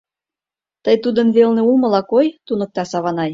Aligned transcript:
Тый 0.83 0.95
тудын 1.03 1.27
велне 1.35 1.61
улмыла 1.69 2.01
кой,— 2.11 2.27
туныкта 2.45 2.83
Саванай. 2.91 3.29